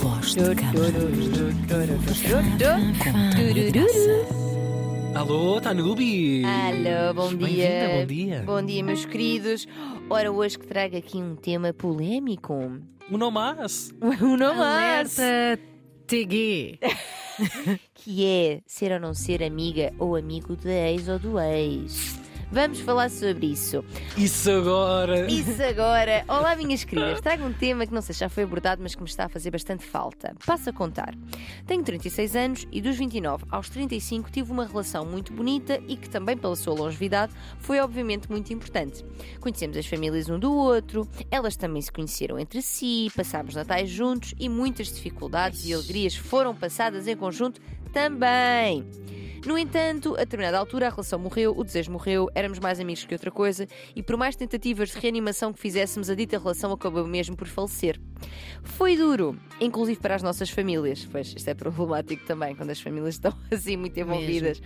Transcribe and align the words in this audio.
Voz 0.00 0.34
de 0.34 0.42
Alô, 5.14 5.60
Tanubi! 5.60 6.42
Alô, 6.44 7.14
bom 7.14 7.28
Bem-vinda, 7.36 7.54
dia. 7.54 7.88
bom 7.88 8.06
dia. 8.06 8.42
Bom 8.44 8.62
dia, 8.62 8.82
meus 8.82 9.04
queridos. 9.04 9.68
Ora, 10.10 10.32
hoje 10.32 10.58
que 10.58 10.66
trago 10.66 10.96
aqui 10.96 11.18
um 11.18 11.36
tema 11.36 11.72
polémico. 11.72 12.54
Um 13.08 13.30
mais. 13.30 13.94
Um 14.02 14.36
não 14.36 14.56
mais. 14.56 15.16
Alerta 15.20 15.62
TG. 16.08 16.80
Que 17.94 18.24
é 18.24 18.60
ser 18.66 18.92
ou 18.92 19.00
não 19.00 19.14
ser 19.14 19.42
amiga 19.44 19.92
ou 19.98 20.16
amigo 20.16 20.56
de 20.56 20.70
ex 20.70 21.06
ou 21.08 21.18
do 21.18 21.38
ex. 21.38 22.18
Vamos 22.50 22.78
falar 22.80 23.10
sobre 23.10 23.46
isso. 23.46 23.84
Isso 24.16 24.50
agora. 24.50 25.30
Isso 25.30 25.60
agora. 25.62 26.24
Olá, 26.28 26.54
minhas 26.54 26.84
queridas. 26.84 27.20
Trago 27.20 27.44
um 27.44 27.52
tema 27.52 27.86
que 27.86 27.92
não 27.92 28.00
sei 28.00 28.12
se 28.14 28.20
já 28.20 28.28
foi 28.28 28.44
abordado, 28.44 28.80
mas 28.82 28.94
que 28.94 29.02
me 29.02 29.08
está 29.08 29.24
a 29.24 29.28
fazer 29.28 29.50
bastante 29.50 29.84
falta. 29.84 30.32
Passo 30.46 30.70
a 30.70 30.72
contar. 30.72 31.14
Tenho 31.66 31.82
36 31.82 32.36
anos 32.36 32.66
e 32.70 32.80
dos 32.80 32.96
29 32.96 33.44
aos 33.50 33.68
35 33.68 34.30
tive 34.30 34.52
uma 34.52 34.64
relação 34.64 35.04
muito 35.04 35.32
bonita 35.32 35.80
e 35.88 35.96
que 35.96 36.08
também, 36.08 36.36
pela 36.36 36.54
sua 36.54 36.74
longevidade, 36.74 37.32
foi 37.58 37.80
obviamente 37.80 38.30
muito 38.30 38.52
importante. 38.52 39.04
Conhecemos 39.40 39.76
as 39.76 39.86
famílias 39.86 40.28
um 40.28 40.38
do 40.38 40.52
outro, 40.52 41.08
elas 41.30 41.56
também 41.56 41.82
se 41.82 41.90
conheceram 41.90 42.38
entre 42.38 42.62
si, 42.62 43.10
passámos 43.16 43.56
natais 43.56 43.90
juntos 43.90 44.34
e 44.38 44.48
muitas 44.48 44.92
dificuldades 44.92 45.66
e 45.66 45.74
alegrias 45.74 46.14
foram 46.14 46.54
passadas 46.54 47.08
em 47.08 47.16
conjunto 47.16 47.60
também. 47.92 48.86
No 49.46 49.56
entanto, 49.56 50.14
a 50.16 50.18
determinada 50.18 50.58
altura 50.58 50.88
a 50.88 50.90
relação 50.90 51.20
morreu, 51.20 51.54
o 51.56 51.62
desejo 51.62 51.92
morreu, 51.92 52.28
éramos 52.34 52.58
mais 52.58 52.80
amigos 52.80 53.04
que 53.04 53.14
outra 53.14 53.30
coisa 53.30 53.68
e 53.94 54.02
por 54.02 54.16
mais 54.16 54.34
tentativas 54.34 54.90
de 54.90 54.98
reanimação 54.98 55.52
que 55.52 55.60
fizéssemos, 55.60 56.10
a 56.10 56.16
dita 56.16 56.36
relação 56.36 56.72
acabou 56.72 57.06
mesmo 57.06 57.36
por 57.36 57.46
falecer. 57.46 58.00
Foi 58.64 58.96
duro, 58.96 59.38
inclusive 59.60 60.00
para 60.00 60.16
as 60.16 60.22
nossas 60.22 60.50
famílias. 60.50 61.06
Pois, 61.12 61.28
isto 61.28 61.48
é 61.48 61.54
problemático 61.54 62.26
também, 62.26 62.56
quando 62.56 62.70
as 62.70 62.80
famílias 62.80 63.14
estão 63.14 63.32
assim 63.48 63.76
muito 63.76 63.96
envolvidas. 64.00 64.60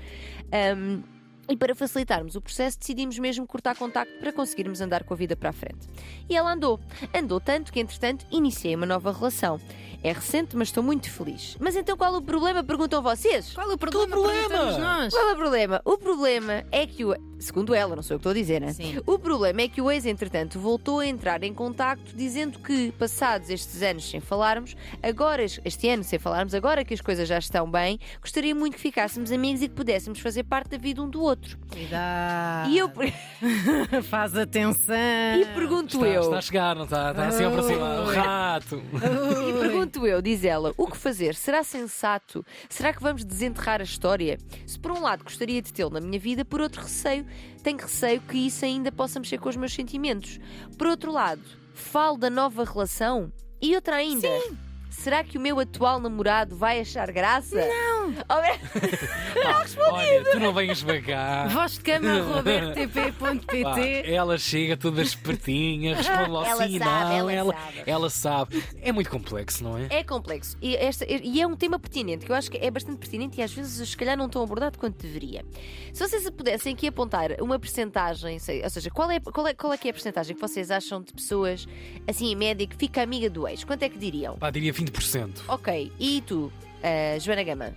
Um, 0.74 1.19
e 1.50 1.56
para 1.56 1.74
facilitarmos 1.74 2.36
o 2.36 2.40
processo, 2.40 2.78
decidimos 2.78 3.18
mesmo 3.18 3.46
cortar 3.46 3.76
contacto 3.76 4.14
para 4.20 4.32
conseguirmos 4.32 4.80
andar 4.80 5.02
com 5.02 5.12
a 5.12 5.16
vida 5.16 5.36
para 5.36 5.50
a 5.50 5.52
frente. 5.52 5.88
E 6.28 6.36
ela 6.36 6.52
andou. 6.52 6.78
Andou 7.12 7.40
tanto 7.40 7.72
que, 7.72 7.80
entretanto, 7.80 8.24
iniciei 8.30 8.76
uma 8.76 8.86
nova 8.86 9.12
relação. 9.12 9.60
É 10.02 10.12
recente, 10.12 10.56
mas 10.56 10.68
estou 10.68 10.82
muito 10.82 11.10
feliz. 11.10 11.56
Mas 11.60 11.76
então 11.76 11.96
qual 11.96 12.14
o 12.14 12.22
problema? 12.22 12.62
Perguntam 12.62 13.02
vocês. 13.02 13.52
Qual 13.52 13.68
o 13.68 13.76
problema? 13.76 14.08
problema? 14.08 14.48
Perguntamos 14.48 14.78
nós. 14.78 15.12
Qual 15.12 15.28
é 15.28 15.32
o 15.32 15.36
problema? 15.36 15.82
O 15.84 15.98
problema 15.98 16.64
é 16.70 16.86
que 16.86 17.04
o. 17.04 17.29
Segundo 17.40 17.74
ela, 17.74 17.96
não 17.96 18.02
sou 18.02 18.14
eu 18.14 18.18
que 18.18 18.20
estou 18.20 18.30
a 18.30 18.34
dizer, 18.34 18.60
né? 18.60 18.72
Sim. 18.72 19.00
O 19.06 19.18
problema 19.18 19.62
é 19.62 19.68
que 19.68 19.80
o 19.80 19.90
ex, 19.90 20.04
entretanto, 20.04 20.60
voltou 20.60 21.00
a 21.00 21.06
entrar 21.06 21.42
em 21.42 21.54
contacto 21.54 22.14
dizendo 22.14 22.58
que, 22.58 22.92
passados 22.92 23.48
estes 23.48 23.82
anos 23.82 24.08
sem 24.08 24.20
falarmos, 24.20 24.76
agora, 25.02 25.42
este 25.42 25.88
ano 25.88 26.04
sem 26.04 26.18
falarmos, 26.18 26.54
agora 26.54 26.84
que 26.84 26.92
as 26.92 27.00
coisas 27.00 27.26
já 27.26 27.38
estão 27.38 27.68
bem, 27.70 27.98
gostaria 28.20 28.54
muito 28.54 28.74
que 28.74 28.80
ficássemos 28.80 29.32
amigos 29.32 29.62
e 29.62 29.68
que 29.68 29.74
pudéssemos 29.74 30.20
fazer 30.20 30.44
parte 30.44 30.70
da 30.70 30.76
vida 30.78 31.02
um 31.02 31.08
do 31.08 31.22
outro. 31.22 31.58
Cuidado. 31.70 32.70
E 32.70 32.78
eu. 32.78 32.90
Faz 34.04 34.36
atenção. 34.36 34.94
E 35.40 35.46
pergunto 35.54 35.96
Está, 35.96 36.06
eu. 36.08 36.22
está 36.22 36.38
a 36.38 36.42
chegar, 36.42 36.76
não 36.76 36.84
está? 36.84 37.10
Está 37.10 37.26
assim 37.28 37.44
a 37.44 37.48
aproximar. 37.48 38.00
O 38.00 38.12
rato. 38.12 38.82
E 39.48 39.60
pergunto 39.60 40.06
eu, 40.06 40.20
diz 40.20 40.44
ela, 40.44 40.74
o 40.76 40.86
que 40.86 40.96
fazer? 40.96 41.34
Será 41.34 41.64
sensato? 41.64 42.44
Será 42.68 42.92
que 42.92 43.02
vamos 43.02 43.24
desenterrar 43.24 43.80
a 43.80 43.84
história? 43.84 44.38
Se 44.66 44.78
por 44.78 44.92
um 44.92 45.00
lado 45.00 45.24
gostaria 45.24 45.62
de 45.62 45.72
tê-lo 45.72 45.90
na 45.90 46.00
minha 46.00 46.18
vida, 46.18 46.44
por 46.44 46.60
outro 46.60 46.82
receio, 46.82 47.26
tenho 47.62 47.78
receio 47.78 48.20
que 48.20 48.38
isso 48.38 48.64
ainda 48.64 48.90
possa 48.90 49.18
mexer 49.20 49.38
com 49.38 49.48
os 49.48 49.56
meus 49.56 49.72
sentimentos. 49.72 50.38
Por 50.76 50.86
outro 50.86 51.12
lado, 51.12 51.42
falo 51.74 52.16
da 52.16 52.30
nova 52.30 52.64
relação 52.64 53.32
e 53.60 53.74
outra 53.74 53.96
ainda. 53.96 54.28
Será 54.90 55.22
que 55.24 55.38
o 55.38 55.40
meu 55.40 55.58
atual 55.60 55.98
namorado 56.00 56.56
vai 56.56 56.80
achar 56.80 57.10
graça? 57.12 57.56
Não! 57.56 58.10
Olha, 59.90 60.24
tu 60.32 60.40
não 60.40 60.52
venhas 60.52 60.82
para 60.82 61.00
cá. 61.00 61.46
Voz 61.48 61.72
de 61.74 61.80
cama, 61.80 62.08
Pá, 62.20 62.32
robertpt.pt. 62.36 64.10
ela 64.12 64.36
chega 64.38 64.76
toda 64.76 65.00
espertinha, 65.02 65.96
responde 65.96 66.30
logo 66.30 66.46
Ela 66.46 66.66
sim, 66.66 66.78
sabe, 66.78 67.04
não, 67.18 67.30
ela 67.30 67.32
ela, 67.32 67.52
sabe. 67.54 67.82
ela 67.86 68.10
sabe. 68.10 68.64
É 68.82 68.92
muito 68.92 69.10
complexo, 69.10 69.62
não 69.64 69.78
é? 69.78 69.86
É 69.90 70.04
complexo 70.04 70.56
e, 70.60 70.74
esta- 70.76 71.06
e 71.08 71.40
é 71.40 71.46
um 71.46 71.56
tema 71.56 71.78
pertinente, 71.78 72.26
que 72.26 72.32
eu 72.32 72.36
acho 72.36 72.50
que 72.50 72.58
é 72.58 72.70
bastante 72.70 72.98
pertinente 72.98 73.40
e 73.40 73.42
às 73.42 73.52
vezes 73.52 73.88
se 73.88 73.96
calhar 73.96 74.16
não 74.16 74.28
tão 74.28 74.42
abordado 74.42 74.78
quanto 74.78 75.00
deveria. 75.00 75.44
Se 75.92 76.06
vocês 76.06 76.28
pudessem 76.30 76.74
aqui 76.74 76.86
apontar 76.88 77.40
uma 77.40 77.58
percentagem, 77.58 78.38
ou 78.64 78.70
seja, 78.70 78.90
qual 78.90 79.10
é, 79.10 79.20
qual, 79.20 79.46
é, 79.46 79.54
qual 79.54 79.72
é 79.72 79.76
que 79.78 79.88
é 79.88 79.90
a 79.90 79.94
percentagem 79.94 80.34
que 80.34 80.40
vocês 80.40 80.70
acham 80.70 81.00
de 81.02 81.12
pessoas, 81.12 81.66
assim 82.08 82.32
em 82.32 82.36
média, 82.36 82.66
que 82.66 82.76
fica 82.76 83.02
amiga 83.02 83.28
do 83.30 83.46
ex? 83.46 83.64
Quanto 83.64 83.82
é 83.82 83.88
que 83.88 83.98
diriam? 83.98 84.36
Pá, 84.38 84.50
diria 84.50 84.72
20%. 84.84 85.42
Ok, 85.48 85.92
e 85.98 86.22
tu, 86.22 86.52
eh, 86.82 87.18
Joana 87.20 87.42
Gama? 87.42 87.74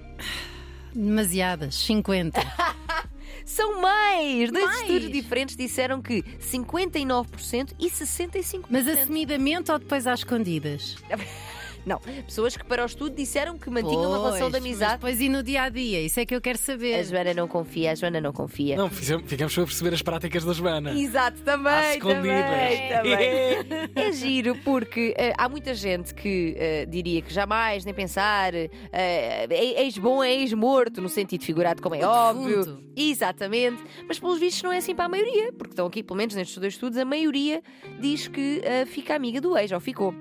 Demasiadas. 0.94 1.76
50. 1.76 2.40
São 3.46 3.82
mais! 3.82 4.52
Dois 4.52 4.66
Mais? 4.66 4.82
estudos 4.82 5.12
diferentes 5.12 5.56
disseram 5.56 6.02
que 6.02 6.24
59% 6.40 7.74
e 7.78 7.90
65%. 7.90 8.66
Mas 8.70 8.88
assumidamente 8.88 9.72
ou 9.72 9.80
depois 9.80 10.08
às 10.08 10.20
escondidas? 10.20 10.96
Não, 11.86 12.00
pessoas 12.26 12.56
que 12.56 12.64
para 12.66 12.82
o 12.84 12.86
estudo 12.86 13.16
disseram 13.16 13.58
que 13.58 13.70
mantinham 13.70 14.08
uma 14.10 14.18
relação 14.18 14.48
de 14.48 14.52
Pois, 14.52 14.54
mas 14.54 14.62
amizade. 14.66 14.94
Depois 14.94 15.20
e 15.22 15.30
no 15.30 15.44
dia 15.44 15.64
a 15.64 15.70
dia? 15.70 16.02
Isso 16.02 16.20
é 16.20 16.26
que 16.26 16.34
eu 16.36 16.40
quero 16.42 16.58
A 16.58 16.62
saber. 16.62 17.04
Joana 17.06 17.34
não 17.34 17.48
confia, 17.48 17.92
a 17.92 17.96
Joana 17.96 18.22
não 18.22 18.32
confia. 18.32 18.76
Não, 18.78 18.90
fizemos- 18.90 19.30
ficamos 19.30 19.54
para 19.54 19.66
perceber 19.66 19.94
as 19.94 20.02
práticas 20.02 20.44
da 20.46 20.54
Joana. 20.54 20.94
Exato, 20.98 21.38
Às 21.40 21.44
também, 21.44 21.92
escondidas. 21.98 22.80
também, 22.90 23.64
também. 23.64 23.90
É 23.96 24.12
giro 24.12 24.56
porque 24.64 25.14
eh, 25.18 25.34
há 25.38 25.48
muita 25.50 25.74
gente 25.74 26.14
que 26.14 26.56
eh, 26.58 26.86
diria 26.86 27.22
que 27.22 27.34
jamais, 27.34 27.84
nem 27.86 27.94
pensar, 27.94 28.54
eh, 28.54 28.70
é 28.92 29.84
ex-bom 29.84 30.24
é 30.24 30.34
ex-morto, 30.34 31.02
no 31.02 31.10
sentido 31.10 31.44
figurado, 31.44 31.82
como 31.82 31.96
é 31.96 32.06
O 32.06 32.10
óbvio. 32.10 32.64
defunto. 32.66 32.84
Exatamente. 32.96 33.84
Mas 34.08 34.20
pelos 34.20 34.40
vistos 34.40 34.64
não 34.64 34.72
é 34.72 34.78
assim 34.78 34.96
para 34.96 35.06
a 35.06 35.10
maioria, 35.10 35.52
porque 35.54 35.72
estão 35.74 35.86
aqui, 35.88 36.02
pelo 36.04 36.18
menos 36.18 36.36
nestes 36.36 36.58
dois 36.58 36.74
estudos, 36.74 36.98
a 36.98 37.06
maioria 37.06 37.62
diz 38.00 38.28
que 38.28 38.62
eh, 38.64 38.86
fica 38.86 39.16
amiga 39.16 39.40
do 39.42 39.58
ex, 39.58 39.72
ou 39.72 39.80
ficou. 39.80 40.14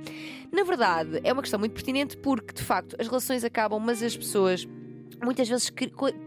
Na 0.52 0.64
verdade, 0.64 1.18
é 1.24 1.32
uma 1.32 1.40
questão 1.40 1.51
muito 1.58 1.72
pertinente 1.72 2.16
porque, 2.16 2.52
de 2.52 2.62
facto, 2.62 2.96
as 2.98 3.06
relações 3.06 3.44
acabam, 3.44 3.80
mas 3.80 4.02
as 4.02 4.16
pessoas 4.16 4.66
muitas 5.22 5.48
vezes 5.48 5.72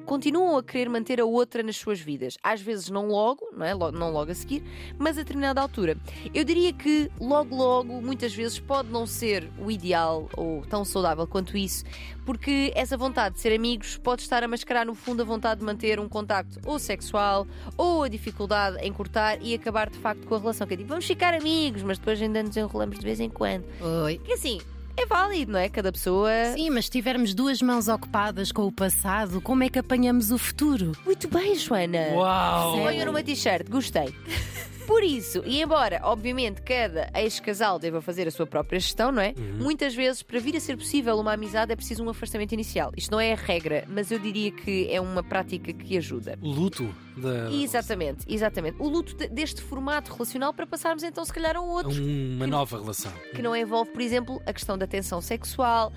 continuam 0.05 0.57
a 0.57 0.63
querer 0.63 0.89
manter 0.89 1.19
a 1.19 1.25
outra 1.25 1.61
nas 1.61 1.75
suas 1.75 1.99
vidas. 1.99 2.37
Às 2.41 2.61
vezes 2.61 2.89
não 2.89 3.07
logo, 3.07 3.49
não 3.55 3.65
é? 3.65 3.73
Não 3.73 4.11
logo 4.11 4.31
a 4.31 4.35
seguir, 4.35 4.63
mas 4.97 5.17
a 5.17 5.21
determinada 5.21 5.61
altura. 5.61 5.97
Eu 6.33 6.43
diria 6.43 6.71
que 6.71 7.11
logo, 7.19 7.55
logo, 7.55 8.01
muitas 8.01 8.33
vezes 8.33 8.59
pode 8.59 8.89
não 8.89 9.05
ser 9.05 9.49
o 9.59 9.69
ideal 9.69 10.29
ou 10.35 10.61
tão 10.65 10.85
saudável 10.85 11.27
quanto 11.27 11.57
isso, 11.57 11.83
porque 12.25 12.71
essa 12.75 12.97
vontade 12.97 13.35
de 13.35 13.41
ser 13.41 13.53
amigos 13.53 13.97
pode 13.97 14.21
estar 14.21 14.43
a 14.43 14.47
mascarar, 14.47 14.85
no 14.85 14.95
fundo, 14.95 15.21
a 15.21 15.25
vontade 15.25 15.59
de 15.59 15.65
manter 15.65 15.99
um 15.99 16.07
contacto 16.07 16.59
ou 16.65 16.79
sexual 16.79 17.45
ou 17.77 18.03
a 18.03 18.07
dificuldade 18.07 18.77
em 18.79 18.91
cortar 18.93 19.41
e 19.41 19.53
acabar 19.53 19.89
de 19.89 19.97
facto 19.97 20.25
com 20.25 20.35
a 20.35 20.39
relação. 20.39 20.65
Que 20.65 20.73
é 20.73 20.77
tipo, 20.77 20.89
vamos 20.89 21.05
ficar 21.05 21.33
amigos, 21.33 21.83
mas 21.83 21.97
depois 21.97 22.21
ainda 22.21 22.41
nos 22.41 22.55
enrolamos 22.55 22.97
de 22.97 23.03
vez 23.03 23.19
em 23.19 23.29
quando. 23.29 23.65
Oi. 24.05 24.19
Que 24.19 24.33
assim, 24.33 24.59
é 24.97 25.05
válido, 25.05 25.51
não 25.51 25.59
é? 25.59 25.69
Cada 25.69 25.91
pessoa. 25.91 26.29
Sim, 26.53 26.69
mas 26.69 26.85
se 26.85 26.91
tivermos 26.91 27.33
duas 27.33 27.61
mãos 27.61 27.87
ocupadas 27.87 28.51
com 28.51 28.63
o 28.63 28.71
passado, 28.71 29.41
como 29.41 29.63
é 29.63 29.69
que 29.69 29.79
apanhamos 29.79 30.31
o 30.31 30.37
futuro? 30.37 30.91
Muito 31.05 31.27
bem, 31.27 31.55
Joana. 31.55 32.09
Uau! 32.13 32.77
Ponho 32.83 33.05
numa 33.05 33.23
t-shirt, 33.23 33.69
gostei. 33.69 34.13
Por 34.87 35.03
isso, 35.03 35.41
e 35.45 35.61
embora, 35.61 35.99
obviamente, 36.03 36.61
cada 36.61 37.09
ex-casal 37.15 37.79
deva 37.79 38.01
fazer 38.01 38.27
a 38.27 38.31
sua 38.31 38.45
própria 38.45 38.79
gestão, 38.79 39.11
não 39.11 39.21
é? 39.21 39.33
Muitas 39.59 39.95
vezes, 39.95 40.21
para 40.21 40.39
vir 40.39 40.55
a 40.55 40.59
ser 40.59 40.77
possível 40.77 41.17
uma 41.19 41.33
amizade, 41.33 41.71
é 41.71 41.75
preciso 41.75 42.03
um 42.03 42.09
afastamento 42.09 42.51
inicial. 42.53 42.91
Isto 42.95 43.11
não 43.11 43.19
é 43.19 43.33
a 43.33 43.35
regra, 43.35 43.83
mas 43.87 44.11
eu 44.11 44.19
diria 44.19 44.51
que 44.51 44.87
é 44.91 45.01
uma 45.01 45.23
prática 45.23 45.73
que 45.73 45.97
ajuda. 45.97 46.37
O 46.41 46.49
luto 46.49 46.93
da. 47.17 47.49
Exatamente, 47.51 48.25
exatamente. 48.27 48.77
O 48.79 48.87
luto 48.87 49.15
de- 49.15 49.27
deste 49.27 49.61
formato 49.61 50.11
relacional 50.13 50.53
para 50.53 50.67
passarmos 50.67 51.03
então, 51.03 51.25
se 51.25 51.33
calhar, 51.33 51.55
a 51.55 51.61
um 51.61 51.69
outro 51.69 52.01
Uma 52.03 52.45
nova 52.47 52.79
relação. 52.79 53.11
que 53.33 53.41
não 53.41 53.55
envolve, 53.55 53.91
por 53.91 54.01
exemplo, 54.01 54.41
a 54.45 54.53
questão 54.53 54.77
da 54.77 54.85
tensão 54.87 55.19
sexual. 55.21 55.91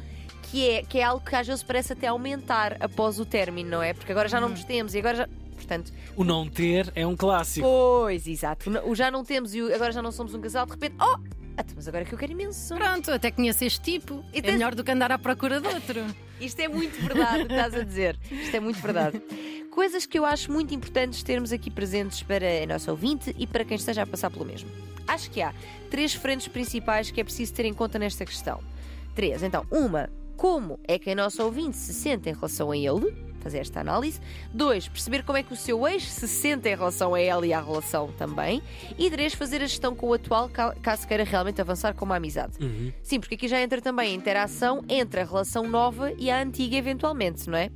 Que 0.50 0.66
é, 0.70 0.82
que 0.82 0.98
é 0.98 1.02
algo 1.02 1.22
que 1.22 1.34
às 1.36 1.46
vezes 1.46 1.62
parece 1.62 1.92
até 1.92 2.06
aumentar 2.06 2.78
após 2.80 3.20
o 3.20 3.26
término, 3.26 3.68
não 3.68 3.82
é? 3.82 3.92
Porque 3.92 4.10
agora 4.12 4.28
já 4.28 4.40
não 4.40 4.48
nos 4.48 4.64
temos 4.64 4.94
e 4.94 4.98
agora 4.98 5.16
já. 5.16 5.28
Portanto, 5.58 5.92
O 6.16 6.24
não 6.24 6.48
ter 6.48 6.90
é 6.94 7.06
um 7.06 7.16
clássico. 7.16 7.66
Pois, 7.66 8.26
exato. 8.26 8.70
O 8.86 8.94
já 8.94 9.10
não 9.10 9.24
temos 9.24 9.54
e 9.54 9.60
agora 9.72 9.92
já 9.92 10.00
não 10.00 10.12
somos 10.12 10.34
um 10.34 10.40
casal, 10.40 10.64
de 10.66 10.72
repente, 10.72 10.94
oh! 11.00 11.18
então, 11.52 11.74
Mas 11.76 11.88
agora 11.88 12.04
é 12.04 12.06
que 12.06 12.14
eu 12.14 12.18
quero 12.18 12.32
imenso. 12.32 12.74
Pronto, 12.74 13.10
até 13.10 13.30
conheço 13.30 13.64
este 13.64 13.80
tipo. 13.80 14.24
E 14.32 14.38
É 14.38 14.42
tens- 14.42 14.54
melhor 14.54 14.74
do 14.74 14.82
que 14.84 14.90
andar 14.90 15.10
à 15.12 15.18
procura 15.18 15.60
de 15.60 15.66
outro. 15.68 16.04
Isto 16.40 16.60
é 16.60 16.68
muito 16.68 17.00
verdade 17.02 17.42
estás 17.42 17.74
a 17.74 17.82
dizer. 17.82 18.16
Isto 18.30 18.56
é 18.56 18.60
muito 18.60 18.80
verdade. 18.80 19.20
Coisas 19.72 20.06
que 20.06 20.18
eu 20.18 20.24
acho 20.24 20.50
muito 20.52 20.72
importantes 20.74 21.22
termos 21.22 21.52
aqui 21.52 21.70
presentes 21.70 22.22
para 22.22 22.46
a 22.62 22.66
nossa 22.66 22.90
ouvinte 22.90 23.34
e 23.38 23.46
para 23.46 23.64
quem 23.64 23.76
esteja 23.76 24.02
a 24.02 24.06
passar 24.06 24.30
pelo 24.30 24.44
mesmo. 24.44 24.70
Acho 25.06 25.30
que 25.30 25.40
há 25.42 25.52
três 25.90 26.14
frentes 26.14 26.46
principais 26.48 27.10
que 27.10 27.20
é 27.20 27.24
preciso 27.24 27.52
ter 27.54 27.64
em 27.64 27.74
conta 27.74 27.98
nesta 27.98 28.24
questão. 28.24 28.60
Três. 29.14 29.42
Então, 29.42 29.66
uma, 29.70 30.08
como 30.36 30.78
é 30.86 30.96
que 30.98 31.10
a 31.10 31.14
nossa 31.14 31.42
ouvinte 31.44 31.76
se 31.76 31.92
sente 31.92 32.28
em 32.28 32.32
relação 32.34 32.70
a 32.70 32.76
ele? 32.76 33.12
Fazer 33.38 33.58
esta 33.58 33.80
análise. 33.80 34.20
Dois, 34.52 34.88
perceber 34.88 35.22
como 35.24 35.38
é 35.38 35.42
que 35.42 35.52
o 35.52 35.56
seu 35.56 35.86
ex 35.88 36.04
se 36.04 36.26
sente 36.28 36.68
em 36.68 36.74
relação 36.76 37.14
a 37.14 37.20
ela 37.20 37.46
e 37.46 37.52
à 37.52 37.60
relação 37.60 38.12
também. 38.12 38.62
E 38.98 39.10
três, 39.10 39.34
fazer 39.34 39.62
a 39.62 39.66
gestão 39.66 39.94
com 39.94 40.08
o 40.08 40.12
atual, 40.14 40.48
ca- 40.48 40.74
caso 40.82 41.06
queira 41.06 41.24
realmente 41.24 41.60
avançar 41.60 41.94
com 41.94 42.04
uma 42.04 42.16
amizade. 42.16 42.52
Uhum. 42.60 42.92
Sim, 43.02 43.20
porque 43.20 43.34
aqui 43.34 43.48
já 43.48 43.60
entra 43.60 43.80
também 43.80 44.12
a 44.12 44.14
interação 44.14 44.84
entre 44.88 45.20
a 45.20 45.24
relação 45.24 45.68
nova 45.68 46.12
e 46.18 46.30
a 46.30 46.40
antiga, 46.42 46.76
eventualmente, 46.76 47.48
não 47.48 47.56
é? 47.58 47.70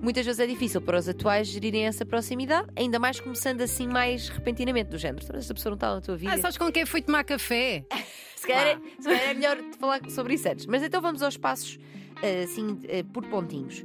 Muitas 0.00 0.24
vezes 0.24 0.38
é 0.38 0.46
difícil 0.46 0.80
para 0.80 0.96
os 0.96 1.08
atuais 1.08 1.48
gerirem 1.48 1.84
essa 1.86 2.06
proximidade, 2.06 2.68
ainda 2.76 3.00
mais 3.00 3.18
começando 3.18 3.60
assim 3.62 3.88
mais 3.88 4.28
repentinamente, 4.28 4.90
do 4.90 4.96
género. 4.98 5.24
"Então, 5.24 5.36
Esta 5.36 5.52
pessoa 5.52 5.70
não 5.70 5.74
está 5.76 5.92
na 5.94 6.00
tua 6.00 6.16
vida. 6.16 6.32
Ah, 6.34 6.38
sabes 6.38 6.56
com 6.56 6.70
quem 6.70 6.86
fui 6.86 7.02
tomar 7.02 7.24
café? 7.24 7.84
Se 8.36 8.46
calhar, 8.46 8.66
é- 8.68 8.78
se 9.02 9.08
calhar 9.08 9.30
é 9.30 9.34
melhor 9.34 9.58
falar 9.80 10.00
sobre 10.10 10.34
isso 10.34 10.48
antes. 10.48 10.64
Mas 10.66 10.84
então 10.84 11.02
vamos 11.02 11.20
aos 11.22 11.36
passos, 11.36 11.76
eh, 12.22 12.42
assim, 12.44 12.78
eh, 12.88 13.02
por 13.02 13.24
pontinhos. 13.26 13.84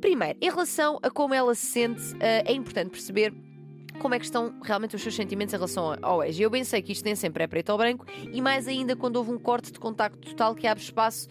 Primeiro, 0.00 0.38
em 0.40 0.50
relação 0.50 0.98
a 1.02 1.10
como 1.10 1.32
ela 1.34 1.54
se 1.54 1.66
sente, 1.66 2.02
eh, 2.20 2.42
é 2.46 2.52
importante 2.52 2.90
perceber 2.90 3.32
como 3.98 4.14
é 4.14 4.18
que 4.18 4.24
estão 4.26 4.54
realmente 4.62 4.94
os 4.94 5.02
seus 5.02 5.14
sentimentos 5.14 5.54
em 5.54 5.56
relação 5.56 5.96
ao 6.02 6.22
ex. 6.22 6.38
Eu 6.38 6.50
bem 6.50 6.64
sei 6.64 6.82
que 6.82 6.92
isto 6.92 7.04
nem 7.04 7.14
sempre 7.14 7.44
é 7.44 7.46
preto 7.46 7.70
ou 7.70 7.78
branco, 7.78 8.04
e 8.32 8.40
mais 8.42 8.68
ainda 8.68 8.94
quando 8.94 9.16
houve 9.16 9.30
um 9.32 9.38
corte 9.38 9.72
de 9.72 9.78
contacto 9.78 10.18
total 10.18 10.54
que 10.54 10.66
abre 10.66 10.82
espaço 10.82 11.28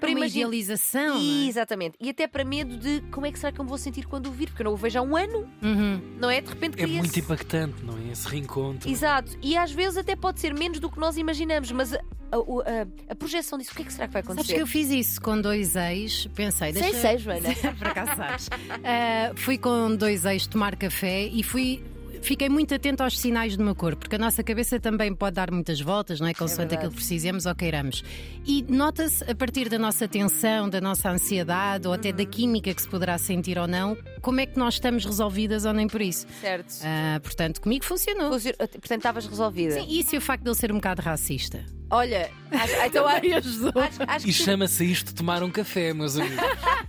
para 0.00 0.08
Uma 0.10 0.18
imaginar. 0.20 0.48
idealização. 0.48 1.14
não 1.14 1.20
é? 1.44 1.48
Exatamente. 1.48 1.96
E 2.00 2.10
até 2.10 2.26
para 2.26 2.44
medo 2.44 2.76
de 2.76 3.00
como 3.10 3.26
é 3.26 3.32
que 3.32 3.38
será 3.38 3.50
que 3.52 3.58
eu 3.60 3.64
me 3.64 3.68
vou 3.68 3.78
sentir 3.78 4.06
quando 4.06 4.26
o 4.28 4.30
vir, 4.32 4.48
porque 4.48 4.62
eu 4.62 4.64
não 4.64 4.72
o 4.74 4.76
vejo 4.76 4.98
há 4.98 5.02
um 5.02 5.16
ano, 5.16 5.48
Uhum. 5.62 6.00
não 6.20 6.28
é? 6.30 6.40
De 6.40 6.48
repente 6.50 6.82
É 6.82 6.86
muito 6.86 7.18
impactante, 7.18 7.82
não 7.84 7.96
é? 7.98 8.12
Esse 8.12 8.28
reencontro. 8.28 8.90
Exato. 8.90 9.32
E 9.42 9.56
às 9.56 9.72
vezes 9.72 9.96
até 9.98 10.14
pode 10.16 10.40
ser 10.40 10.52
menos 10.54 10.80
do 10.80 10.90
que 10.90 10.98
nós 10.98 11.16
imaginamos, 11.16 11.70
mas 11.72 11.94
a, 12.32 12.36
a- 12.36 12.86
a- 13.10 13.14
projeção 13.14 13.58
disso, 13.58 13.70
o 13.72 13.76
que 13.76 13.82
é 13.82 13.84
que 13.84 13.92
será 13.92 14.06
que 14.06 14.12
vai 14.14 14.22
Sabes 14.22 14.34
acontecer? 14.38 14.54
que 14.56 14.62
eu 14.62 14.66
fiz 14.66 14.90
isso 14.90 15.20
com 15.20 15.40
dois 15.40 15.76
ex, 15.76 16.26
pensei, 16.34 16.72
Sei, 16.72 16.82
deixa... 16.82 17.00
sei, 17.00 17.18
Joana. 17.18 17.48
Por 17.78 17.86
acaso 17.88 18.16
sabes. 18.16 18.48
Ah, 18.84 19.32
fui 19.36 19.58
com 19.58 19.94
dois 19.96 20.24
ex 20.24 20.46
tomar 20.46 20.76
café 20.76 21.24
e 21.26 21.42
fui. 21.42 21.82
Fiquei 22.22 22.48
muito 22.48 22.74
atento 22.74 23.02
aos 23.04 23.16
sinais 23.20 23.56
do 23.56 23.62
meu 23.62 23.74
corpo, 23.74 24.00
porque 24.00 24.16
a 24.16 24.18
nossa 24.18 24.42
cabeça 24.42 24.80
também 24.80 25.14
pode 25.14 25.36
dar 25.36 25.50
muitas 25.52 25.80
voltas, 25.80 26.18
não 26.18 26.26
é? 26.26 26.32
Consoante 26.34 26.70
verdade. 26.70 26.76
aquilo 26.76 26.90
que 26.90 26.96
precisemos 26.96 27.46
ou 27.46 27.54
queiramos. 27.54 28.02
E 28.44 28.64
nota-se, 28.68 29.22
a 29.30 29.34
partir 29.34 29.68
da 29.68 29.78
nossa 29.78 30.08
tensão, 30.08 30.68
da 30.68 30.80
nossa 30.80 31.10
ansiedade 31.10 31.86
ou 31.86 31.92
até 31.92 32.08
Uhum. 32.10 32.16
da 32.16 32.24
química 32.24 32.74
que 32.74 32.82
se 32.82 32.88
poderá 32.88 33.16
sentir 33.18 33.58
ou 33.58 33.68
não, 33.68 33.96
como 34.22 34.40
é 34.40 34.46
que 34.46 34.58
nós 34.58 34.74
estamos 34.74 35.04
resolvidas 35.04 35.66
ou 35.66 35.72
nem 35.74 35.86
por 35.86 36.00
isso. 36.00 36.26
Certo. 36.40 36.74
Ah, 36.82 37.20
portanto, 37.22 37.60
comigo 37.60 37.84
funcionou. 37.84 38.30
Portanto, 38.30 38.96
estavas 38.96 39.26
resolvida. 39.26 39.74
Sim, 39.74 39.86
isso 39.88 40.14
e 40.14 40.18
o 40.18 40.20
facto 40.20 40.42
de 40.42 40.48
ele 40.48 40.56
ser 40.56 40.72
um 40.72 40.76
bocado 40.76 41.02
racista. 41.02 41.64
Olha, 41.90 42.30
acho, 42.50 42.74
então, 42.86 43.06
ajudou. 43.06 43.82
acho, 43.82 43.98
acho 44.06 44.24
E 44.26 44.32
que, 44.32 44.32
chama-se 44.32 44.84
isto 44.90 45.14
tomar 45.14 45.42
um 45.42 45.50
café, 45.50 45.92
meus 45.92 46.16
amigos. 46.16 46.36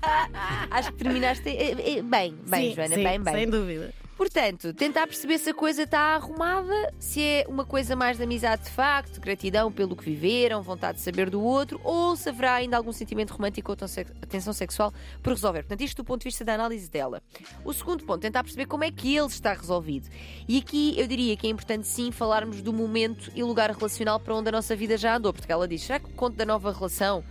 acho 0.71 0.91
que 0.91 0.97
terminaste 0.97 1.49
eh, 1.49 1.71
eh, 1.97 2.01
bem, 2.01 2.35
bem, 2.47 2.69
Sim, 2.69 2.75
Joana, 2.75 2.95
sim, 2.95 3.03
bem, 3.03 3.21
bem. 3.21 3.33
Sem 3.33 3.49
dúvida. 3.49 3.94
Portanto, 4.18 4.74
tentar 4.74 5.06
perceber 5.06 5.38
se 5.38 5.52
a 5.52 5.54
coisa 5.54 5.84
está 5.84 6.16
arrumada, 6.16 6.92
se 6.98 7.22
é 7.22 7.46
uma 7.48 7.64
coisa 7.64 7.96
mais 7.96 8.18
de 8.18 8.24
amizade 8.24 8.64
de 8.64 8.72
facto, 8.72 9.22
gratidão 9.22 9.72
pelo 9.72 9.96
que 9.96 10.04
viveram, 10.04 10.60
vontade 10.64 10.98
de 10.98 11.04
saber 11.04 11.30
do 11.30 11.40
outro, 11.40 11.80
ou 11.84 12.16
se 12.16 12.28
haverá 12.28 12.56
ainda 12.56 12.75
algum 12.75 12.92
sentimento 12.92 13.30
romântico 13.30 13.72
ou 13.72 13.78
atenção 14.24 14.54
sexual 14.54 14.92
por 15.22 15.34
resolver. 15.34 15.60
Portanto, 15.60 15.81
isto 15.81 15.98
do 15.98 16.04
ponto 16.04 16.22
de 16.22 16.30
vista 16.30 16.44
da 16.44 16.56
análise 16.56 16.90
dela. 16.90 17.22
O 17.64 17.72
segundo 17.72 18.04
ponto, 18.06 18.19
tentar 18.22 18.44
perceber 18.44 18.66
como 18.66 18.84
é 18.84 18.90
que 18.90 19.16
ele 19.16 19.28
está 19.28 19.54
resolvido. 19.54 20.10
E 20.48 20.58
aqui 20.58 21.00
eu 21.00 21.06
diria 21.06 21.38
que 21.38 21.46
é 21.46 21.52
importante 21.52 21.88
sim 21.88 22.12
falarmos 22.12 22.64
do 22.64 22.74
momento 22.74 23.31
e 23.36 23.44
lugar 23.44 23.69
relacional 23.69 24.19
para 24.19 24.34
onde 24.34 24.50
a 24.50 24.52
nossa 24.52 24.75
vida 24.75 24.98
já 24.98 25.16
andou, 25.16 25.31
porque 25.31 25.52
ela 25.52 25.68
diz: 25.68 25.84
será 25.84 26.00
que 26.00 26.10
o 26.10 26.14
conto 26.14 26.36
da 26.36 26.46
nova 26.46 26.72
relação? 26.72 27.24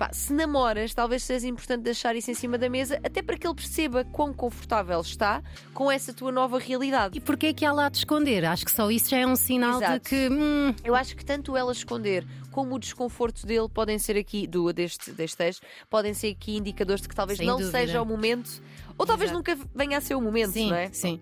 Pá, 0.00 0.08
se 0.14 0.32
namoras, 0.32 0.94
talvez 0.94 1.22
seja 1.22 1.46
importante 1.46 1.82
deixar 1.82 2.16
isso 2.16 2.30
em 2.30 2.34
cima 2.34 2.56
da 2.56 2.70
mesa, 2.70 2.98
até 3.04 3.20
para 3.20 3.36
que 3.36 3.46
ele 3.46 3.54
perceba 3.54 4.02
quão 4.02 4.32
confortável 4.32 4.98
está 4.98 5.42
com 5.74 5.92
essa 5.92 6.10
tua 6.14 6.32
nova 6.32 6.58
realidade. 6.58 7.18
E 7.18 7.20
porquê 7.20 7.48
é 7.48 7.52
que 7.52 7.66
há 7.66 7.70
lá 7.72 7.90
de 7.90 7.98
esconder? 7.98 8.46
Acho 8.46 8.64
que 8.64 8.72
só 8.72 8.90
isso 8.90 9.10
já 9.10 9.18
é 9.18 9.26
um 9.26 9.36
sinal 9.36 9.76
Exato. 9.76 10.02
de 10.04 10.08
que. 10.08 10.28
hum, 10.32 10.74
Eu 10.82 10.94
acho 10.94 11.14
que 11.14 11.22
tanto 11.22 11.54
ela 11.54 11.70
esconder 11.70 12.26
como 12.50 12.76
o 12.76 12.78
desconforto 12.78 13.46
dele 13.46 13.68
podem 13.68 13.98
ser 13.98 14.16
aqui, 14.16 14.46
do, 14.46 14.72
deste, 14.72 15.12
deste 15.12 15.44
ex, 15.44 15.60
podem 15.90 16.14
ser 16.14 16.28
aqui 16.28 16.56
indicadores 16.56 17.02
de 17.02 17.08
que 17.10 17.14
talvez 17.14 17.36
Sem 17.36 17.46
não 17.46 17.58
dúvida. 17.58 17.70
seja 17.78 18.00
o 18.00 18.06
momento, 18.06 18.50
ou 18.96 19.04
talvez 19.04 19.30
Exato. 19.30 19.50
nunca 19.52 19.68
venha 19.74 19.98
a 19.98 20.00
ser 20.00 20.14
o 20.14 20.20
momento, 20.22 20.52
sim, 20.52 20.70
não 20.70 20.76
é? 20.76 20.90
sim. 20.90 21.20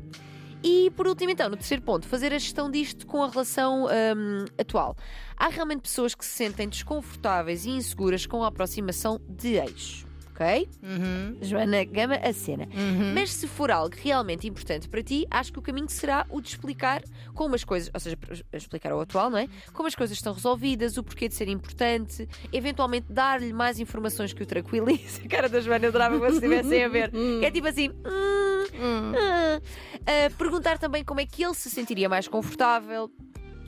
E 0.62 0.90
por 0.96 1.06
último, 1.06 1.30
então, 1.30 1.48
no 1.48 1.56
terceiro 1.56 1.82
ponto, 1.82 2.06
fazer 2.06 2.32
a 2.32 2.38
gestão 2.38 2.70
disto 2.70 3.06
com 3.06 3.22
a 3.22 3.28
relação 3.28 3.84
hum, 3.86 4.44
atual. 4.58 4.96
Há 5.36 5.48
realmente 5.48 5.82
pessoas 5.82 6.14
que 6.14 6.24
se 6.24 6.32
sentem 6.32 6.68
desconfortáveis 6.68 7.64
e 7.64 7.70
inseguras 7.70 8.26
com 8.26 8.42
a 8.42 8.48
aproximação 8.48 9.20
de 9.28 9.54
ex. 9.54 10.04
Ok? 10.34 10.68
Uhum, 10.84 11.36
Joana 11.42 11.82
Gama, 11.84 12.14
a 12.14 12.32
cena. 12.32 12.68
uhum. 12.72 13.12
Mas 13.12 13.32
se 13.32 13.48
for 13.48 13.72
algo 13.72 13.92
realmente 14.00 14.46
importante 14.46 14.88
para 14.88 15.02
ti, 15.02 15.26
acho 15.28 15.52
que 15.52 15.58
o 15.58 15.62
caminho 15.62 15.88
será 15.88 16.24
o 16.30 16.40
de 16.40 16.48
explicar 16.50 17.02
como 17.34 17.56
as 17.56 17.64
coisas, 17.64 17.90
ou 17.92 17.98
seja, 17.98 18.16
explicar 18.52 18.92
ao 18.92 19.00
atual, 19.00 19.30
não 19.30 19.38
é? 19.38 19.48
Como 19.72 19.88
as 19.88 19.96
coisas 19.96 20.16
estão 20.16 20.32
resolvidas, 20.32 20.96
o 20.96 21.02
porquê 21.02 21.28
de 21.28 21.34
ser 21.34 21.48
importante, 21.48 22.28
eventualmente 22.52 23.12
dar-lhe 23.12 23.52
mais 23.52 23.80
informações 23.80 24.32
que 24.32 24.40
o 24.42 24.46
tranquilize. 24.46 25.22
A 25.26 25.28
cara 25.28 25.48
da 25.48 25.60
Joana 25.60 25.86
eu 25.86 25.88
adorava 25.88 26.14
que 26.14 26.20
vocês 26.20 26.34
estivessem 26.36 26.84
a 26.84 26.88
ver. 26.88 27.10
Que 27.10 27.44
é 27.44 27.50
tipo 27.50 27.66
assim. 27.66 27.88
"Hum, 27.90 28.47
Hum. 28.78 29.12
ah." 29.16 29.60
Ah, 30.06 30.30
perguntar 30.38 30.78
também 30.78 31.04
como 31.04 31.20
é 31.20 31.26
que 31.26 31.44
ele 31.44 31.54
se 31.54 31.68
sentiria 31.70 32.08
mais 32.08 32.26
confortável. 32.26 33.10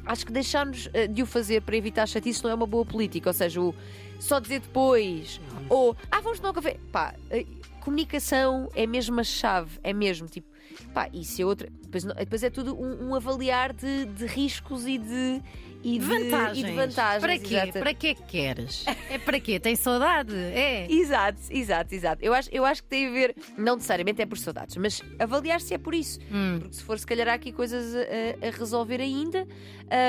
Acho 0.06 0.24
que 0.24 0.32
deixar-nos 0.32 0.88
ah, 0.94 1.06
de 1.06 1.22
o 1.22 1.26
fazer 1.26 1.60
para 1.62 1.76
evitar 1.76 2.06
chatice 2.06 2.42
não 2.42 2.50
é 2.50 2.54
uma 2.54 2.66
boa 2.66 2.84
política, 2.84 3.28
ou 3.28 3.34
seja, 3.34 3.60
o 3.60 3.74
só 4.18 4.38
dizer 4.38 4.60
depois, 4.60 5.40
ou 5.68 5.96
ah, 6.10 6.20
vamos 6.20 6.38
tomar 6.38 6.50
um 6.50 6.54
café. 6.54 6.78
Pá, 6.92 7.14
ah, 7.30 7.44
comunicação 7.80 8.68
é 8.74 8.86
mesmo 8.86 9.18
a 9.20 9.24
chave, 9.24 9.78
é 9.82 9.92
mesmo 9.92 10.28
tipo, 10.28 10.48
pá, 10.94 11.08
isso 11.12 11.40
é 11.42 11.44
outra. 11.44 11.68
Depois, 11.82 12.04
depois 12.04 12.42
é 12.42 12.50
tudo 12.50 12.74
um, 12.74 13.08
um 13.08 13.14
avaliar 13.14 13.72
de, 13.72 14.06
de 14.06 14.26
riscos 14.26 14.86
e 14.86 14.98
de, 14.98 15.42
e 15.82 15.98
de 15.98 16.04
Vantagens. 16.04 16.58
E 16.58 16.62
de 16.64 16.72
vantagens 16.72 17.20
Para 17.20 17.38
quê? 17.38 17.54
exato. 17.54 17.72
Para 17.78 17.94
que 17.94 18.14
queres? 18.14 18.84
É 19.08 19.18
para 19.18 19.40
quê? 19.40 19.58
Tem 19.58 19.74
saudade? 19.76 20.34
É. 20.34 20.86
Exato, 20.90 21.40
exato, 21.50 21.94
exato. 21.94 22.24
Eu 22.24 22.34
acho, 22.34 22.48
eu 22.52 22.64
acho 22.64 22.82
que 22.82 22.88
tem 22.88 23.06
a 23.08 23.10
ver, 23.10 23.34
não 23.56 23.76
necessariamente 23.76 24.20
é 24.20 24.26
por 24.26 24.38
saudades, 24.38 24.76
mas 24.76 25.00
avaliar 25.18 25.60
se 25.60 25.74
é 25.74 25.78
por 25.78 25.94
isso. 25.94 26.18
Hum. 26.30 26.58
Porque 26.60 26.76
se 26.76 26.82
for, 26.82 26.98
se 26.98 27.06
calhar 27.06 27.28
há 27.28 27.34
aqui 27.34 27.52
coisas 27.52 27.94
a, 27.94 28.46
a 28.46 28.50
resolver 28.50 29.00
ainda 29.00 29.46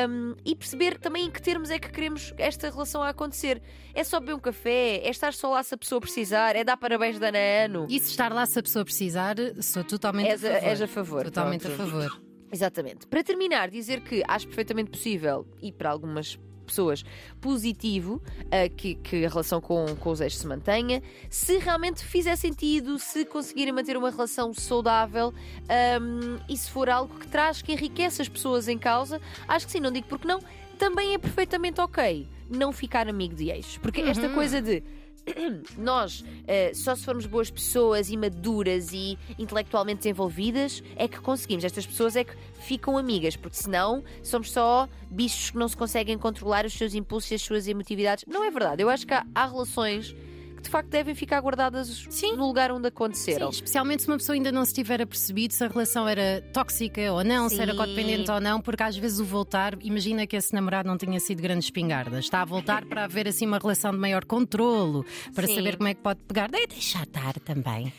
um, 0.09 0.35
e 0.45 0.56
perceber 0.56 0.97
também 1.00 1.25
em 1.25 1.31
que 1.31 1.41
termos 1.41 1.69
é 1.69 1.79
que 1.79 1.89
queremos 1.89 2.33
esta 2.38 2.69
relação 2.69 3.01
a 3.01 3.09
acontecer. 3.09 3.62
É 3.94 4.03
só 4.03 4.19
beber 4.19 4.35
um 4.35 4.39
café, 4.39 4.97
é 5.03 5.09
estar 5.09 5.33
só 5.33 5.50
lá 5.51 5.63
se 5.63 5.73
a 5.73 5.77
pessoa 5.77 6.00
precisar, 6.00 6.56
é 6.56 6.63
dar 6.63 6.77
parabéns 6.77 7.19
de 7.19 7.25
ano 7.25 7.38
a 7.38 7.65
ano. 7.65 7.88
E 7.89 8.00
se 8.00 8.09
estar 8.12 8.31
lá 8.31 8.45
se 8.45 8.59
a 8.59 8.63
pessoa 8.63 8.85
precisar, 8.85 9.35
sou 9.62 9.83
totalmente 9.83 10.29
És 10.29 10.44
a 10.45 10.47
a, 10.50 10.51
favor. 10.53 10.68
és 10.69 10.81
a 10.81 10.88
favor. 10.88 11.23
Totalmente 11.25 11.62
pronto. 11.68 11.81
a 11.81 11.85
favor. 11.85 12.31
Exatamente. 12.51 13.07
Para 13.07 13.24
terminar, 13.24 13.69
dizer 13.69 14.01
que 14.01 14.24
acho 14.27 14.48
perfeitamente 14.48 14.92
possível 14.92 15.45
e 15.62 15.71
para 15.71 15.89
algumas 15.89 16.38
pessoas 16.65 17.03
positivo 17.42 18.21
ah, 18.50 18.69
que, 18.69 18.95
que 18.95 19.25
a 19.25 19.30
relação 19.30 19.59
com, 19.59 19.85
com 19.99 20.09
os 20.09 20.21
ex 20.21 20.37
se 20.37 20.47
mantenha, 20.47 21.04
se 21.30 21.57
realmente 21.57 22.04
fizer 22.04 22.35
sentido, 22.35 22.97
se 22.97 23.26
conseguirem 23.26 23.73
manter 23.73 23.97
uma 23.97 24.09
relação 24.09 24.54
saudável 24.54 25.33
ahm, 25.68 26.40
e 26.47 26.56
se 26.56 26.69
for 26.71 26.90
algo 26.90 27.19
que 27.19 27.28
traz, 27.28 27.61
que 27.61 27.73
enriquece 27.73 28.21
as 28.21 28.30
pessoas 28.30 28.68
em 28.68 28.78
causa, 28.78 29.19
acho 29.47 29.66
que 29.66 29.71
sim, 29.71 29.80
não 29.80 29.92
digo 29.92 30.07
porque 30.07 30.28
não, 30.28 30.40
também 30.78 31.14
é 31.14 31.18
perfeitamente 31.18 31.81
ok 31.81 32.28
não 32.49 32.71
ficar 32.71 33.07
amigo 33.07 33.33
de 33.33 33.49
ex. 33.49 33.78
Porque 33.78 34.02
esta 34.02 34.30
coisa 34.30 34.61
de 34.61 34.83
nós, 35.78 36.23
eh, 36.47 36.73
só 36.73 36.95
se 36.95 37.04
formos 37.04 37.25
boas 37.25 37.49
pessoas 37.49 38.09
e 38.09 38.18
maduras 38.18 38.92
e 38.92 39.18
intelectualmente 39.37 39.99
desenvolvidas, 39.99 40.83
é 40.95 41.07
que 41.07 41.19
conseguimos. 41.19 41.63
Estas 41.63 41.85
pessoas 41.85 42.16
é 42.16 42.23
que 42.23 42.35
ficam 42.61 42.97
amigas, 42.97 43.35
porque 43.35 43.57
senão 43.57 44.04
somos 44.23 44.51
só 44.51 44.87
bichos 45.09 45.51
que 45.51 45.57
não 45.57 45.68
se 45.68 45.78
conseguem 45.78 46.18
controlar 46.18 46.66
os 46.66 46.73
seus 46.73 46.94
impulsos 46.94 47.31
e 47.31 47.35
as 47.35 47.42
suas 47.42 47.68
emotividades. 47.68 48.25
Não 48.28 48.44
é 48.44 48.51
verdade. 48.51 48.81
Eu 48.81 48.90
acho 48.90 49.06
que 49.06 49.13
há, 49.13 49.25
há 49.33 49.45
relações 49.45 50.16
que 50.61 50.65
de 50.65 50.69
facto 50.69 50.89
devem 50.89 51.15
ficar 51.15 51.41
guardadas 51.41 52.06
Sim. 52.09 52.35
no 52.35 52.45
lugar 52.45 52.71
onde 52.71 52.83
Sim, 52.83 52.87
aconteceram. 52.87 53.49
especialmente 53.49 54.03
se 54.03 54.07
uma 54.07 54.18
pessoa 54.18 54.35
ainda 54.35 54.51
não 54.51 54.63
se 54.63 54.73
tiver 54.73 55.01
apercebido 55.01 55.53
se 55.53 55.63
a 55.63 55.68
relação 55.68 56.07
era 56.07 56.41
tóxica 56.53 57.11
ou 57.11 57.23
não, 57.23 57.49
se 57.49 57.59
era 57.59 57.71
Sim. 57.71 57.77
codependente 57.77 58.30
ou 58.31 58.39
não, 58.39 58.61
porque 58.61 58.83
às 58.83 58.95
vezes 58.95 59.19
o 59.19 59.25
voltar, 59.25 59.77
imagina 59.81 60.27
que 60.27 60.35
esse 60.35 60.53
namorado 60.53 60.87
não 60.87 60.97
tinha 60.97 61.19
sido 61.19 61.41
grande 61.41 61.65
espingarda, 61.65 62.19
está 62.19 62.41
a 62.41 62.45
voltar 62.45 62.85
para 62.85 63.06
haver 63.06 63.27
assim 63.27 63.47
uma 63.47 63.57
relação 63.57 63.91
de 63.91 63.97
maior 63.97 64.23
controlo, 64.25 65.06
para 65.33 65.47
Sim. 65.47 65.56
saber 65.56 65.77
como 65.77 65.89
é 65.89 65.94
que 65.94 66.01
pode 66.01 66.19
pegar. 66.27 66.49
Deve 66.49 66.68
deixar 66.68 67.03
estar 67.03 67.33
também. 67.39 67.91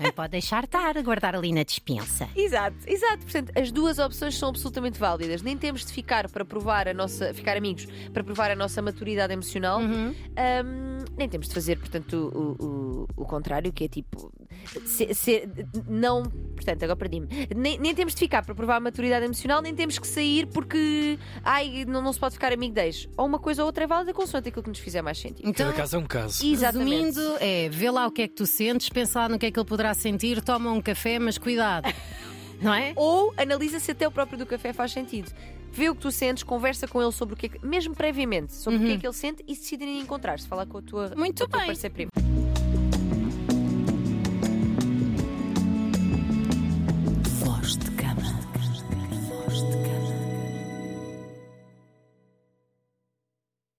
Também 0.00 0.12
pode 0.12 0.30
deixar 0.30 0.64
estar, 0.64 0.94
guardar 1.02 1.34
ali 1.34 1.52
na 1.52 1.62
dispensa. 1.62 2.28
Exato, 2.34 2.76
exato. 2.86 3.18
Portanto, 3.24 3.52
as 3.56 3.70
duas 3.70 3.98
opções 3.98 4.34
são 4.36 4.48
absolutamente 4.48 4.98
válidas. 4.98 5.42
Nem 5.42 5.56
temos 5.58 5.84
de 5.84 5.92
ficar 5.92 6.28
para 6.30 6.44
provar 6.44 6.88
a 6.88 6.94
nossa, 6.94 7.34
ficar 7.34 7.56
amigos 7.56 7.86
para 8.12 8.24
provar 8.24 8.50
a 8.50 8.56
nossa 8.56 8.80
maturidade 8.80 9.32
emocional. 9.32 9.80
Uhum. 9.80 10.14
Ahm, 10.36 11.04
nem 11.18 11.28
temos 11.28 11.48
de 11.48 11.54
fazer, 11.54 11.78
portanto, 11.78 12.14
o, 12.34 12.64
o, 12.64 13.22
o 13.22 13.24
contrário, 13.26 13.72
que 13.72 13.84
é 13.84 13.88
tipo 13.88 14.32
se- 14.86 15.12
se- 15.14 15.48
não. 15.88 16.22
Portanto, 16.64 16.82
agora 16.82 16.96
perdi-me. 16.96 17.26
Nem, 17.56 17.78
nem 17.78 17.94
temos 17.94 18.14
de 18.14 18.18
ficar 18.20 18.44
para 18.44 18.54
provar 18.54 18.76
a 18.76 18.80
maturidade 18.80 19.24
emocional, 19.24 19.62
nem 19.62 19.74
temos 19.74 19.98
que 19.98 20.06
sair 20.06 20.46
porque. 20.46 21.18
Ai, 21.42 21.84
não, 21.86 22.02
não 22.02 22.12
se 22.12 22.20
pode 22.20 22.34
ficar 22.34 22.52
amigo 22.52 22.74
deles. 22.74 23.08
Ou 23.16 23.26
uma 23.26 23.38
coisa 23.38 23.62
ou 23.62 23.66
outra 23.66 23.84
é 23.84 23.86
válida 23.86 24.12
consoante 24.12 24.48
aquilo 24.48 24.62
que 24.62 24.68
nos 24.68 24.78
fizer 24.78 25.00
mais 25.02 25.18
sentido. 25.18 25.48
Então, 25.48 25.66
Cada 25.66 25.76
caso 25.78 25.96
é 25.96 25.98
um 25.98 26.06
caso. 26.06 26.46
Exatamente. 26.46 26.90
resumindo, 27.06 27.36
é 27.40 27.68
vê 27.70 27.90
lá 27.90 28.06
o 28.06 28.10
que 28.10 28.22
é 28.22 28.28
que 28.28 28.34
tu 28.34 28.46
sentes, 28.46 28.88
pensa 28.90 29.20
lá 29.20 29.28
no 29.28 29.38
que 29.38 29.46
é 29.46 29.50
que 29.50 29.58
ele 29.58 29.66
poderá 29.66 29.94
sentir, 29.94 30.42
toma 30.42 30.70
um 30.70 30.80
café, 30.82 31.18
mas 31.18 31.38
cuidado. 31.38 31.88
Não 32.60 32.74
é? 32.74 32.92
Ou 32.94 33.32
analisa 33.38 33.80
se 33.80 33.90
até 33.90 34.06
o 34.06 34.10
próprio 34.10 34.36
do 34.38 34.44
café 34.44 34.74
faz 34.74 34.92
sentido. 34.92 35.32
Vê 35.72 35.88
o 35.88 35.94
que 35.94 36.02
tu 36.02 36.10
sentes, 36.10 36.42
conversa 36.42 36.86
com 36.86 37.00
ele 37.00 37.12
sobre 37.12 37.34
o 37.34 37.36
que 37.36 37.46
é 37.46 37.48
que, 37.48 37.64
mesmo 37.66 37.94
previamente, 37.94 38.52
sobre 38.52 38.78
o 38.78 38.82
que 38.82 38.92
é 38.92 38.96
que 38.98 39.06
ele 39.06 39.14
sente 39.14 39.42
e 39.48 39.54
se 39.54 39.62
decidirem 39.62 39.98
encontrar-se, 40.00 40.46
falar 40.46 40.66
com 40.66 40.76
a 40.78 40.82
tua, 40.82 41.14
Muito 41.16 41.38
com 41.38 41.44
a 41.44 41.48
tua 41.48 41.58
bem. 41.60 41.66
parceira 41.68 41.94
prima. 41.94 42.10